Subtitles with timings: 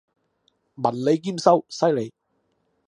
[0.73, 2.11] 文理兼修，犀利！